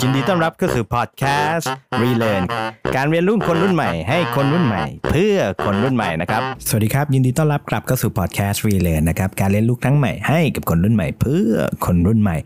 [0.00, 1.70] ยินดีต้อนรับก็คือพอดแคสต์
[2.02, 2.42] Relearn
[2.96, 11.52] การเรียนรู้คนรุ่นใหม่ให้คนรุ่นใหม่ เพื่อคนรุ่นใหม่นะครับ สวัสดีครับ ยินดีต้อนรับกลับเข้าสู่พอดแคสต์ Relearn นะครับ การเรียนรู้ครั้งใหม่ให้กับคนรุ่นใหม่ เพื่อ
[11.86, 12.36] คนรุ่นใหม่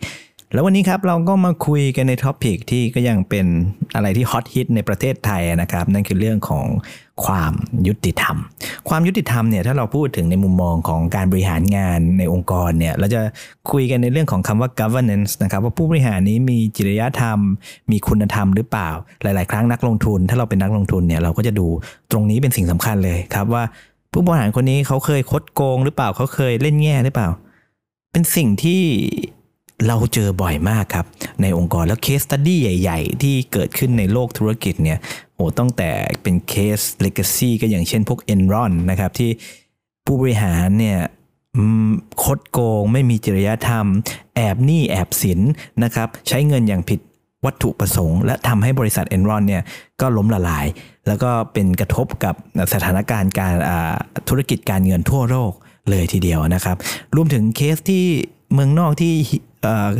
[0.52, 3.46] แล้ววันนี้ครับเราก็มาคุยกันใน topic ที่ก็ยังเป็น
[3.94, 6.66] อะไรที่ฮอตฮิตในประเทศไทยนะครับ นั่นคือเรื่องของ
[7.24, 7.52] ความ
[7.86, 8.36] ยุติธรรม
[8.88, 13.20] ความยุติธรรมเนี่ยถ้าเราพูดถึงในมุมมองของการบริหารงานในองค์กรเนี่ยเราจะ
[13.70, 17.38] คุยกันในเรื่องของคำว่า governance นะครับว่าผู้บริหารนี้มีจริยธรรม
[17.90, 18.90] มีคุณธรรมหรือเปล่า
[19.22, 21.66] หลาย ๆ ครั้งนักลงทุน ถ้าเราเป็นนักลงทุนเนี่ยเราก็จะดู
[22.10, 23.62] ตรงนี้เป็นสิ่งสำคัญเลยครับว่า
[24.12, 27.28] ผู้บริหารคนนี้เขาเคยคดโกงหรือเปล่าเขาเคยเล่นแง่หรือเปล่า
[28.12, 28.82] เป็นสิ่งที่
[29.86, 31.06] เราเจอบ่อยมากครับ
[31.42, 34.98] ในองค์กรแล้วเคสตัดดี้ใหญ่ ๆ ที่เกิดขึ้นในโลกธุรกิจเนี่ย
[35.34, 35.90] โอ้ตั้งแต่
[36.22, 39.30] เป็นเคส legacy ก็อย่างเช่นพวก Enron นะครับ ที่
[40.04, 40.98] ผู้บริหารเนี่ย
[42.24, 43.86] คดโกงไม่มีจริยธรรม
[44.36, 45.40] แอบหนี้แอบสิน
[45.84, 47.00] นะครับ ใช้เงินอย่างผิด
[47.44, 49.62] วัตถุประสงค์ และทำให้บริษัท Enron เนี่ย
[50.00, 50.66] ก็ล้มละลาย
[51.06, 52.34] แล้วก็เป็นกระทบกับ
[52.72, 53.54] สถานการณ์การ
[54.28, 55.52] ธุรกิจการเงินทั่วโลก
[55.90, 56.76] เลยทีเดียวนะครับ
[57.16, 58.04] รวมถึงเคสที่
[58.52, 59.14] เมืองนอกที่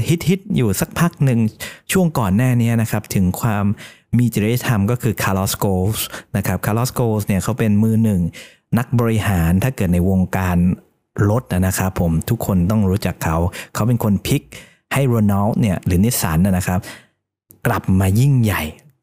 [0.08, 1.40] ฮิตฮิตอยู่สักพักหนึ่ง
[1.92, 3.64] ช่วงก่อนหน้านี้นะครับ ถึงความ
[4.18, 6.04] มีจริยธรรมก็คือคาร์ลอสโกส์
[6.36, 8.20] นะครับคาร์ลอสโกส์เนี่ยเขาเป็นมือหนึ่ง
[8.78, 10.56] นักบริหารถ้าเกิดในวงการ
[11.30, 13.36] รถนะครับผมทุกคนต้องรู้จักเขา
[13.74, 14.42] เขาเป็นคนพลิก
[14.92, 16.80] ให้โรนัลเนี่ยหรือนิสสันนะครับ
[17.66, 18.62] กลับมายิ่งใหญ่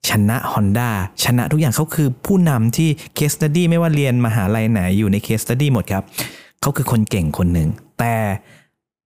[0.09, 0.89] ชนะ Honda
[1.23, 6.03] ชนะทุกอย่างเขาคือผู้นำที่ case study ไม่ว่าเรียนมหาลัยไหนอยู่ใน case study หมดครับ
[6.61, 8.16] เขาคือคนเก่งคนหนึ่ง แต่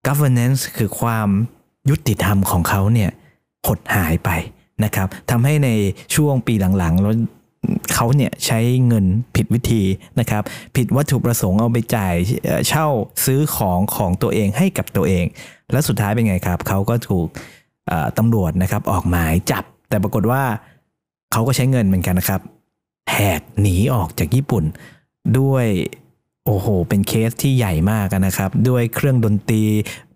[0.07, 1.29] governance คือความ
[1.89, 3.11] ยุติธรรมของเขาเนี่ย
[3.67, 4.29] หดหายไป
[4.83, 5.69] นะครับทำให้ใน
[6.15, 7.13] ช่วงปีหลังๆแล้ว
[7.93, 9.83] เขาเนี่ยใช้เงินผิดวิธี
[10.19, 10.43] นะครับ
[10.75, 12.15] ผิดวัตถุประสงค์เอาไปจ่าย
[12.67, 12.87] เช่า
[13.25, 15.25] ซื้อของของตัวเองให้กับตัวเอง
[15.71, 17.27] และสุดท้ายเป็นไงครับ เขาก็ถูก
[18.17, 20.43] ตำรวจนะครับออกหมายจับ แต่ปรากฏว่า
[21.31, 22.41] เขาก็ใช้เงินเหมือนกันนะครับ
[23.11, 24.63] แหกหนีออกจากญี่ปุ่น
[25.39, 25.65] ด้วย
[26.47, 29.63] โอ้โห เป็นเคสที่ใหญ่มากนะครับ ด้วยเครื่องดนตรี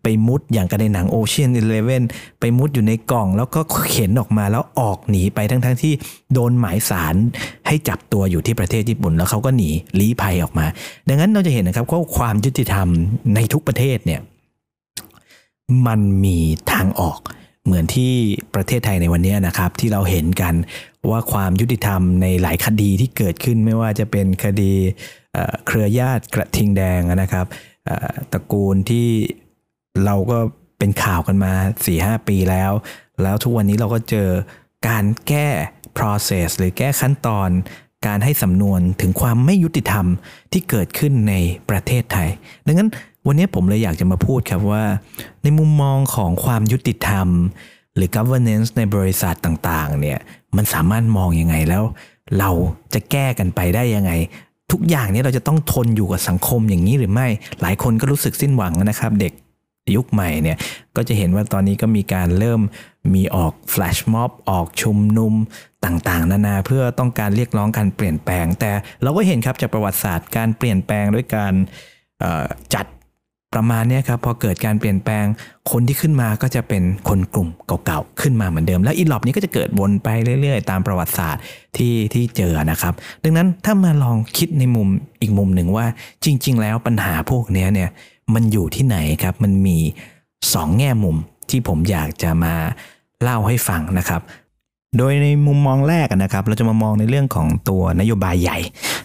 [0.03, 2.03] ไปมุดอย่างกันในหนัง Ocean Eleven
[2.40, 5.94] ไปมุดอยู่ในกล่อง แล้วก็เข็นออกมาแล้วออกหนีไปทั้งๆทที่
[6.34, 7.16] โดนหมายสาร
[7.68, 10.66] ให้จับตัวอยู่ที่ประเทศญี่ปุ่น แล้วเขาก็หนีลี้ภัยออกมา
[11.09, 12.88] ดังนั้นเราจะเห็นนะครับว่าความยุติธรรม
[13.36, 14.22] ในทุกประเทศเนี่ย
[15.88, 16.38] มันมี
[16.72, 17.20] ทางออก
[17.66, 18.14] เหมือนที่
[18.56, 20.53] ประเทศไทยในวันนี้นะครับ ที่เราเห็นกัน
[21.09, 24.74] ว่าความยุติธรรมในหลายคดีที่เกิดขึ้นไม่ว่าจะเป็นคดี
[25.68, 27.46] เครือญาติกระทิงแดงนะครับ
[28.31, 29.08] ตระกูลที่
[30.06, 30.38] เราก็
[30.80, 32.72] เป็นข่าวกันมา4ีหปีแล้ว
[33.24, 34.30] แล้วทุกวันนี้เราก็เจอ
[34.88, 35.47] การแก้
[35.97, 37.50] process หรือแก้ขั้นตอน
[38.08, 40.06] การให้สำนวนถึงความไม่ยุติธรรม
[40.52, 41.34] ที่เกิดขึ้นใน
[41.70, 42.30] ประเทศไทย
[42.68, 42.90] ดังนั้น
[43.28, 44.86] วันนี้ผมเลยอยากจะมาพูดครับว่า
[45.44, 47.28] ในมุมมองของความยุติธรรม
[47.96, 50.20] หรือ governance ในบริษัทต่างๆเนี่ย
[50.56, 51.84] มันสามารถมองยังไงแล้ว
[52.40, 52.52] เรา
[52.94, 54.12] จะแก้กันไปได้ยังไง
[54.72, 57.28] ทุกอย่างนี้เราจะต้องทนอยู่กับสังคมอย่างนี้หรือไม่
[57.62, 59.34] หลายคนก็รู้สึกสิ้นหวังนะครับ เด็ก
[59.96, 60.58] ยุคใหม่เนี่ย
[60.96, 62.62] ก็จะเห็นว่าตอนนี้ก็มีการเริ่ม
[63.16, 65.34] มีออกแฟลชม็อบออกชุมนุม
[65.86, 68.72] ต่างๆ นานาเพื่อต้องการเรียกร้องการเปลี่ยนแปลง แต่
[69.04, 71.53] เราก็เห็นครับจากประวัติศาสตร์การเปลี่ยนแปลงด้วยการ
[72.74, 72.86] จัด
[73.54, 75.26] ประมาณนี้ครับพอเกิดการเปลี่ยนแปลง
[75.72, 77.50] คนที่ขึ้นมาก็จะเป็นคนกลุ่ม
[77.86, 80.08] เก่าๆขึ้นมาเหมือนเดิม แล้วอีหลอบนี้ก็จะเกิดวนไป
[80.42, 81.42] เรื่อย ๆ ตามประวัติศาสตร์
[81.78, 84.88] ที่ที่เจอนะครับ ดังนั้นถ้ามาลองคิดในมุม
[85.22, 85.86] อีกมุมหนึ่งว่า
[86.26, 87.90] จริง ๆ แล้วปัญหาพวกนี้เนี่ย
[88.34, 89.78] มันอยู่ที่ไหนครับ มันมี
[90.30, 91.16] 2 แง่มุม
[91.50, 92.54] ที่ผมอยากจะมา
[93.22, 94.22] เล่าให้ฟังนะครับ
[94.98, 98.58] โดยในมุมมองแรกนะครับ เราจะมามองในเรื่องของตัวนโยบายใหญ่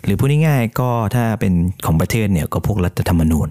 [0.04, 1.52] หรือพูดง่ายๆก็ถ้าเป็น
[1.84, 3.48] ของประเทศเนี่ยก็พวกรัฐธรรมนูญ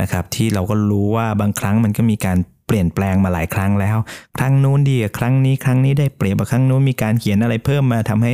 [0.00, 3.96] นะครับที่เราก็รู้ว่าบางครั้งมันก็มีการเปลี่ยนแปลงมาหลายครั้งแล้ว
[4.38, 8.32] ครั้งนู้นดีครั้งนี้ครั้งนี้ได้เปรียบครั้งนู้นมีการเขียนอะไรเพิ่มมาทำให้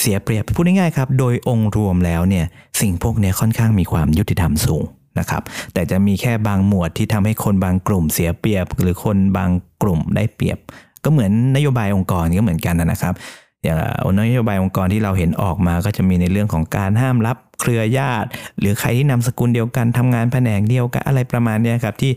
[0.00, 2.44] เสียเปรียบพูดง่ายๆครับ โดยองค์รวมแล้วเนี่ย
[2.80, 4.84] สิ่งพวกนี้ค่อนข้างมีความยุติธรรมสูง
[5.18, 5.42] นะครับ
[5.74, 9.50] แต่จะมีแค่บางหมวดที่ทำให้คนบางกลุ่มเสียเปรียบ หรือคนบาง
[9.82, 10.58] กลุ่มได้เปรียบ
[11.04, 13.14] ก็เหมือนนโยบายองค์กรก็เหมือนกันนะครับ
[13.62, 13.76] อย่าง
[14.20, 18.28] นโยบายองค์กรที่เราเห็นออกมาก็จะมีในเรื่องของการห้ามรับ เครือญาติ
[18.58, 22.12] หรือใครที่นำสกุลเดียวกันทำงานแผนกเดียวกันอะไรประมาณนี้ครับที่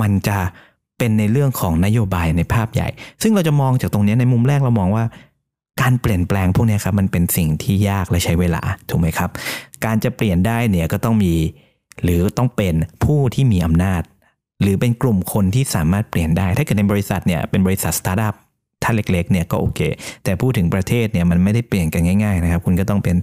[0.00, 0.38] มันจะ
[0.98, 2.88] เป็นในเรื่องของนโยบายในภาพใหญ่
[3.22, 5.04] ซึ่งเราจะมองจากตรงนี้ในมุมแรกเรามองว่า
[5.82, 9.30] การเปลี่ยนแปลงพวกนี้ครับมันเป็นสิ่งที่ยากและใช้เวลาถูกไหมครับ
[9.84, 11.34] การจะเปลี่ยนได้เนี่ยก็ต้องมี
[12.02, 14.02] หรือต้องเป็นผู้ที่มีอำนาจ
[14.62, 18.34] หรือเป็นกลุ่มคนที่สามารถเปลี่ยนได้ ถ้าเกิดในบริษัทเนี่ยเป็นบริษัทสตาร์ทอัพ
[18.82, 19.80] ถ้าเล็กๆเนี่ยก็โอเค
[20.24, 23.16] แต่พูดถึงประเทศเนี่ยมันไม่ได้เปลี่ยนกันง่ายๆนะครับ คุณก็ต้องเป็น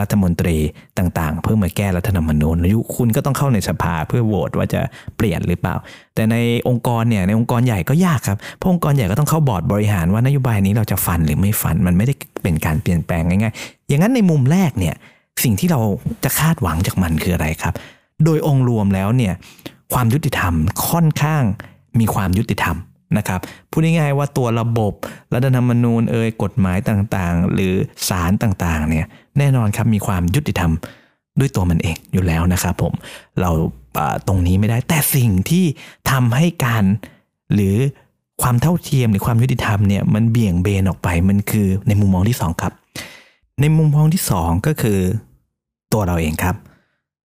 [0.00, 0.56] รัฐมนตรี
[0.98, 4.80] ต่างๆ เพื่อมาแก้รัฐธรรมนูญยุคุณก็ต้องเข้าในสภาเพื่อโหวตว่าจะ
[5.16, 5.74] เปลี่ยนหรือเปล่า
[6.14, 6.36] แต่ใน
[6.68, 14.94] องค์กรเนี่ยในองค์กรใหญ่ก็ยากครับเพราะองค์กรใหญ่ก็ต้องเข้าบอร์ดบริหารว่านโยบายนี้เราจะฟันหรือไม่ฟันมันไม่ได้เป็นการเปลี่ยนแปลงง่ายๆ อย่างนั้นในมุมแรกเนี่ย
[15.44, 15.80] สิ่งที่เรา
[16.24, 17.74] จะคาดหวังจากมันคืออะไรครับ
[18.24, 19.34] โดยองค์รวมแล้วเนี่ย
[19.94, 20.54] ความยุติธรรม
[20.88, 21.42] ค่อนข้าง
[22.00, 22.76] มีความยุติธรรม
[23.18, 24.92] นะครับพูดง่ายๆว่าตัวระบบ
[25.34, 27.74] รัฐธรรมนูญเอ่ยกฎหมายต่างๆ หรือ
[28.08, 29.06] ศาลต่างๆเนี่ย
[29.38, 30.72] แน่นอนครับมีความยุติธรรม
[31.38, 32.92] ด้วยตัวมันเองอยู่แล้วนะครับผม
[33.40, 33.50] เรา
[34.26, 35.64] ตรงนี้ไม่ได้แต่สิ่งที่
[36.10, 36.84] ทำให้การ
[37.54, 37.76] หรือ
[38.42, 42.72] ความเท่าเทียมหรือความยุติธรรมเนี่ยมันเบี่ยงเบนออกไปมันคือในมุมมองที่ 2 ครับ
[43.60, 44.98] ในมุมมองที่ 2 ก็คือ
[45.92, 46.56] ตัวเราเองครับ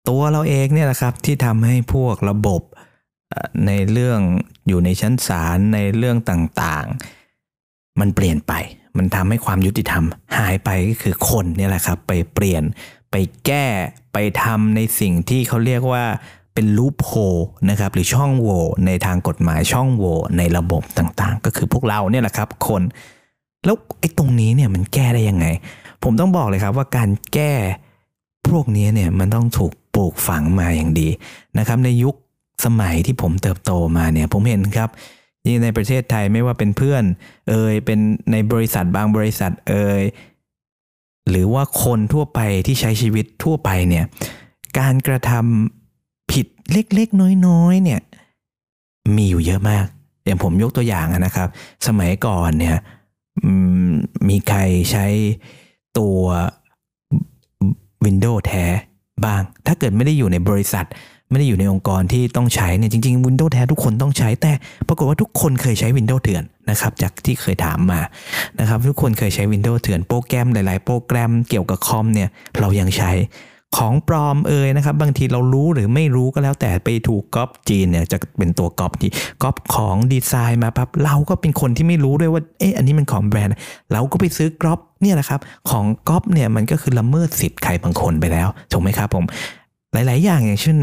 [0.09, 2.61] ตัวเราเองเนี่ยแหละครับที่ทำให้พวกระบบ
[3.67, 4.19] ในเรื่อง
[4.67, 8.53] อยู่ในชั้นศาลในเรื่องต่างๆ มันเปลี่ยนไป
[8.97, 10.03] มันทำให้ความยุติธรรม
[10.37, 12.63] หายไปก็คือคนนี่แหละครับ ไปเปลี่ยน
[13.11, 13.15] ไป
[13.45, 13.65] แก้
[14.13, 16.05] ไปทำในสิ่งที่เขาเรียกว่า
[16.53, 17.11] เป็นลูปโฮ
[17.69, 22.81] นะครับหรือช่องโหว่ในทางกฎหมายช่องโหว่ในระบบต่างๆ ก็คือพวกเราเนี่ยแหละครับ คน
[23.65, 25.45] แล้วไอ้ตรงนี้เนี่ยมันแก้ได้ยังไง
[26.03, 27.53] ผมต้องบอกเลยครับว่าการแก้
[28.47, 31.09] พวกนี้เนี่ยมันต้องถูกปลูกฝังมาอย่างดี
[31.57, 32.15] นะครับ ในยุค
[32.65, 34.89] สมัยที่ผมเติบโตมาเนี่ยผมเห็นครับ
[35.47, 37.03] ยิ่งในประเทศไทยไม่ว่าเป็นเพื่อน
[37.49, 37.99] เอ่ยเป็น
[38.31, 40.01] ในบริษัทบางบริษัทเอ่ย
[41.29, 44.05] หรือว่าคนทั่วไปที่ใช้ชีวิตทั่วไปเนี่ย
[44.79, 47.99] การกระทำผิดเล็กๆ น้อยๆ เนี่ย
[49.15, 49.85] มีอยู่เยอะมาก
[50.25, 51.47] อย่างผมยกตัวอย่างนะครับ
[51.87, 52.77] สมัยก่อนเนี่ย
[54.29, 54.59] มีใคร
[54.91, 55.05] ใช้
[55.97, 56.19] ตัว
[58.05, 58.65] Windows แท้
[59.25, 60.85] บ้าง ถ้าเกิดไม่ได้อยู่ในบริษัท
[61.29, 64.51] ไม่ได้อยู่ในองค์กรที่ต้องใช้เนี่ยจริงๆ Windows แท้ทุกคนต้องใช้แต่
[64.87, 68.01] ปรากฏว่าทุกคนเคยใช้ Windows เถื่อนนะครับจากที่เคยถามมา
[68.59, 72.29] นะครับทุกคนเคยใช้ Windows เถื่อนโปรแกรมหลายๆ โปรแกรมเกี่ยวกับคอมเนี่ย
[72.59, 73.11] เรายังใช้
[73.77, 79.11] ของปลอมเอ่ยนะครับ บางทีเรารู้หรือไม่รู้ก็แล้วแต่ไปถูกก๊อปจีนเนี่ยจะเป็นตัวก๊อปที่
[79.43, 83.53] ก๊อปของดีไซน์มาปั๊บเราก็เป็นคนที่ไม่รู้ด้วยว่าเอ๊ะอันนี้มันของแบรนด์
[83.91, 85.39] เราก็ไปซื้อก๊อปเนี่ยแหละครับ
[85.69, 89.25] ของก๊อปเนี่ยมันก็คือละเมิดสิทธิ์ใครบางคนไปแล้วถูกไหมครับผม
[89.93, 90.77] หลาย ๆ อย่างอย่างเช่น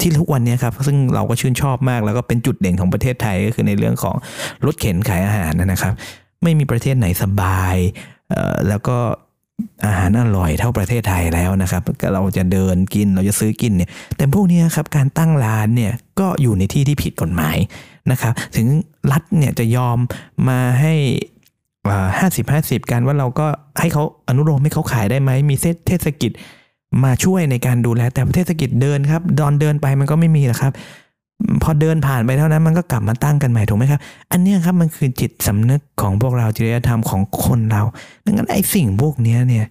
[0.00, 4.14] ที่ทุกวันนี้ครับซึ่งเราก็ชื่นชอบมาก แล้วก็เป็นจุดเด่นของประเทศไทยก็คือในเรื่องของ
[4.66, 5.92] รถเข็นขายอาหารนะครับ
[6.42, 7.76] ไม่มีประเทศไหนสบาย
[8.68, 8.96] แล้วก็
[9.86, 11.82] อาหารอร่อยเท่าประเทศไทยแล้วนะครับ
[12.12, 17.56] เราจะเดินกินเราจะซื้อกินเนี่ยแต่พวกนี้ครับการตั้งร้านเนี่ยก็อยู่ในที่ที่ผิดกฎหมาย
[18.10, 18.66] นะครับ ถึง
[19.12, 19.98] รัฐเนี่ยจะยอม
[20.48, 20.94] มาให้
[22.18, 23.46] ห้าสิบห้าสิบกันว่าเราก็
[23.80, 25.54] ให้เขาอนุโลมให้เขาขายได้ไหมมี
[25.86, 26.32] เทศกิจ
[27.04, 30.72] มาช่วยในการดูแลแต่ประเทศกิจเดินครับดอนเดินไปมันก็ไม่มีหรอกครับ
[31.62, 34.00] พอเดินผ่านไปเท่านั้นมันก็กลับมาตั้งกันใหม่ถูกไหมครับ
[34.32, 37.82] อันนี้ครับมันคือจิตสำนึกของพวกเราจริยธรรมของคนเรา
[38.24, 39.66] ดังนั้นไอ้สิ่งพวกนี้เนี่ย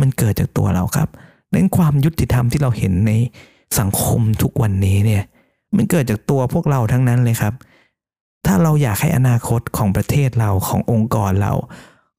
[0.00, 1.08] มันเกิดจากตัวเราครับ
[1.50, 3.12] ดังนั้นความยุติธรรมที่เราเห็นใน
[3.78, 5.22] สังคมทุกวันนี้เนี่ย
[5.76, 7.54] มันเกิดจากตัวพวกเราทั้งนั้นเลยครับ
[8.46, 11.52] ถ้าเราอยากให้อนาคตของประเทศเราขององค์กรเรา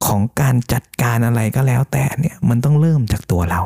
[0.06, 3.62] ของการจัดการอะไรก็แล้วแต่เนี่ยมันต้องเริ่มจากตัวเรา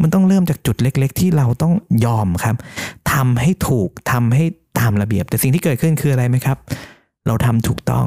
[0.00, 1.74] มันต้องเริ่มจากจุดเล็ก ๆ ที่เราต้อง
[2.04, 2.56] ยอมครับ
[3.12, 4.44] ทำให้ถูกทำให้
[4.78, 6.58] ตามระเบียบ แต่สิ่งที่เกิดขึ้นคืออะไรไหมครับ
[7.26, 8.06] เราทำถูกต้อง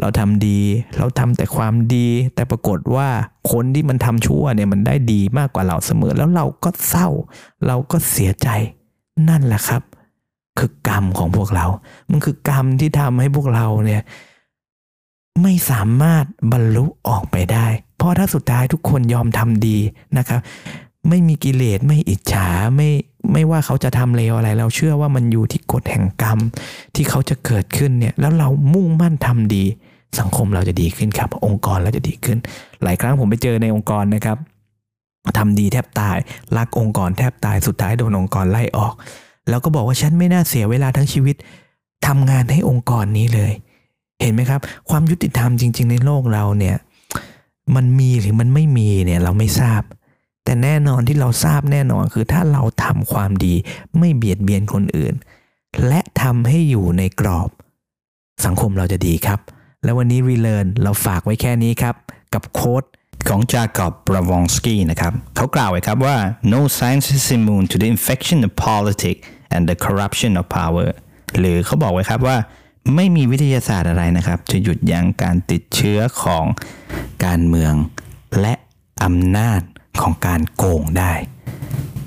[0.00, 0.60] เราทำดี
[0.98, 3.08] เราทำแต่ความดี แต่ปรากฏว่า
[3.52, 7.08] คนที่มันทำชั่วเนี่ยมันได้ดีมากกว่าเราเสมอ แล้วเราก็เศร้า
[7.66, 8.48] เราก็เสียใจ
[9.28, 9.82] นั่นแหละครับ
[10.58, 11.66] คือกรรมของพวกเรา
[12.10, 14.02] มันคือกรรมที่ทำให้พวกเราเนี่ย
[15.42, 17.66] ไม่สามารถบรรลุออกไปได้
[17.96, 19.78] เพราะถ้าสุดท้ายทุกคนยอมทำดี
[20.18, 20.40] นะครับ
[21.08, 22.88] ไม่มีกิเลสไม่อิจฉาไม่
[23.32, 26.38] ไม่ว่าเขาจะทำเลวอะไร เราเชื่อว่ามันอยู่ที่กฎแห่งกรรม
[26.94, 29.64] ที่เขาจะเกิดขึ้นเนี่ย แล้วเรามุ่งมั่นทำดี
[30.18, 32.38] สังคมเราจะดีขึ้นครับ องค์กรเราจะดีขึ้น
[32.82, 34.38] หลายครั้งผมไปเจอในองค์กรนะครับ
[35.38, 36.16] ทำดีแทบตาย
[36.56, 38.94] รักองค์กรแทบตายสุดท้ายโดนองค์กรไล่ออก
[39.48, 41.36] แล้วก็บอกว่าฉันไม่น่าเสียเวลาทั้งชีวิต
[42.06, 43.52] ทำงานให้องค์กรนี้เลย
[44.20, 44.60] เห็นไหมครับ
[44.90, 46.76] ความยุติธรรมจริง ๆ ในโลกเราเนี่ย
[47.74, 49.82] มันมีหรือมันไม่มีเนี่ยเราไม่ทราบ
[50.44, 53.54] แต่แน่นอนที่เราทราบแน่นอนคือถ้าเราทำความดี
[53.98, 55.14] ไม่เบียดเบียนคนอื่น
[55.86, 57.50] และทำให้อยู่ในกรอบ
[58.44, 59.40] สังคมเราจะดีครับ
[59.84, 61.94] และวันนี้รีเล a r n เราฝากไว้แค่นี้ครับ
[62.34, 62.84] กับโค้ด
[63.28, 66.16] ของจากอบบราวองสกี้นะครับเขากล่าวไว้ครับว่า
[66.54, 69.22] no science is immune to the infection of politics
[69.54, 70.88] and the corruption of power
[71.38, 72.36] หรือเขาบอกไว้ครับว่า
[72.94, 76.44] ไม่มีวิทยาศาสตร์อะไรนะครับ จะหยุดยั้งการติดเชื้อของ
[77.24, 77.74] การเมือง
[78.40, 78.54] และ
[79.04, 79.60] อำนาจ
[80.02, 81.12] ของการโกงได้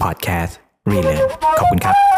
[0.01, 0.57] พอดแคสต์
[0.91, 1.23] รีเลน
[1.57, 2.10] ขอบคุณครับ